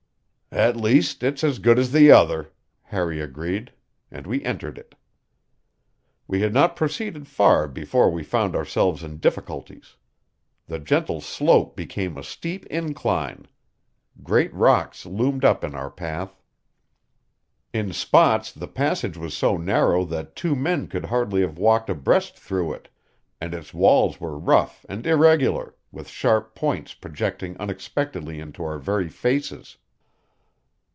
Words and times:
"At 0.53 0.75
least, 0.75 1.23
it's 1.23 1.45
as 1.45 1.59
good 1.59 1.79
as 1.79 1.93
the 1.93 2.11
other," 2.11 2.51
Harry 2.81 3.21
agreed; 3.21 3.71
and 4.11 4.27
we 4.27 4.43
entered 4.43 4.77
it. 4.77 4.95
We 6.27 6.41
had 6.41 6.53
not 6.53 6.75
proceeded 6.75 7.25
far 7.29 7.69
before 7.69 8.09
we 8.11 8.21
found 8.21 8.53
ourselves 8.53 9.01
in 9.01 9.19
difficulties. 9.19 9.95
The 10.67 10.77
gentle 10.77 11.21
slope 11.21 11.77
became 11.77 12.17
a 12.17 12.21
steep 12.23 12.65
incline. 12.65 13.47
Great 14.23 14.53
rocks 14.53 15.05
loomed 15.05 15.45
up 15.45 15.63
in 15.63 15.73
our 15.73 15.89
path. 15.89 16.37
In 17.71 17.93
spots 17.93 18.51
the 18.51 18.67
passage 18.67 19.15
was 19.15 19.33
so 19.33 19.55
narrow 19.55 20.03
that 20.03 20.35
two 20.35 20.53
men 20.57 20.87
could 20.87 21.05
hardly 21.05 21.39
have 21.43 21.57
walked 21.57 21.89
abreast 21.89 22.37
through 22.37 22.73
it, 22.73 22.89
and 23.39 23.53
its 23.53 23.73
walls 23.73 24.19
were 24.19 24.37
rough 24.37 24.85
and 24.89 25.07
irregular, 25.07 25.75
with 25.93 26.09
sharp 26.09 26.55
points 26.55 26.93
projecting 26.93 27.55
unexpectedly 27.55 28.41
into 28.41 28.65
our 28.65 28.77
very 28.79 29.07
faces. 29.07 29.77